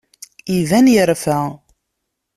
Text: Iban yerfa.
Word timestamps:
Iban 0.57 0.87
yerfa. 0.93 1.39